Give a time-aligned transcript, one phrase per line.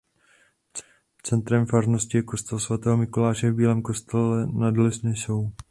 [1.29, 5.51] Centrem farnosti je kostel svatého Mikuláše v Bílém Kostele nad Nisou.